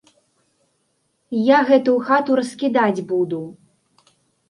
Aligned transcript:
Я 1.49 1.59
гэтую 1.69 1.97
хату 2.09 2.31
раскідаць 2.43 3.05
буду. 3.15 3.45